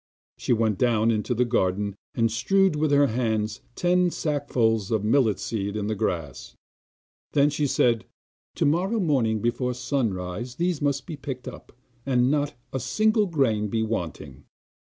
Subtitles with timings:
[0.39, 5.03] She went down into the garden and strewed with her own hands ten sacksful of
[5.03, 6.55] millet seed on the grass;
[7.33, 8.05] then she said:
[8.55, 11.71] 'Tomorrow morning before sunrise these must be picked up,
[12.03, 14.45] and not a single grain be wanting.